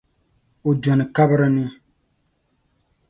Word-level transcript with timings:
O 0.67 0.69
dɔni 0.81 1.05
kabiri 1.15 1.47
ni. 1.55 1.65